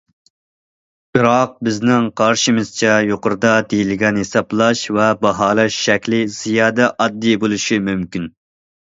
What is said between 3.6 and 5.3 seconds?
دېيىلگەن ھېسابلاش ۋە